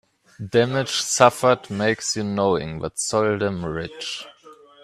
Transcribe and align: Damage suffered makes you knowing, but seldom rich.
Damage 0.49 0.89
suffered 1.03 1.69
makes 1.69 2.15
you 2.15 2.23
knowing, 2.23 2.79
but 2.79 2.97
seldom 2.97 3.63
rich. 3.63 4.25